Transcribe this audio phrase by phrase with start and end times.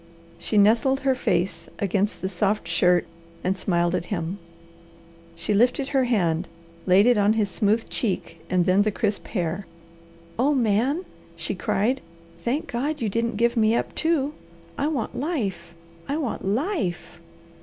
[0.39, 3.05] She nestled her face against the soft shirt
[3.43, 4.39] and smiled at him.
[5.35, 6.47] She lifted her hand,
[6.87, 9.67] laid it on his smooth cheek and then the crisp hair.
[10.39, 12.01] "Oh Man!" she cried.
[12.41, 14.33] "Thank God you didn't give me up, too!
[14.75, 15.75] I want life!
[16.09, 17.21] I want LIFE!"